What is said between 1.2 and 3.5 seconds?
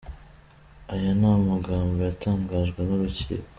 amagambo yatangajwe n’urukiko.